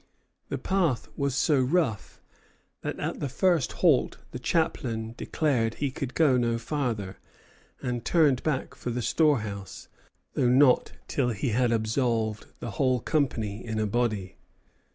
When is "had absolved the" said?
11.49-12.71